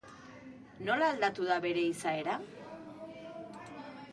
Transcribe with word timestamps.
Nola 0.87 1.09
aldatu 1.15 1.45
da 1.49 1.57
bere 1.65 1.83
izaera? 1.91 2.39